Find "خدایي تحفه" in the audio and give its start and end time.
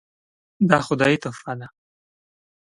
0.87-1.53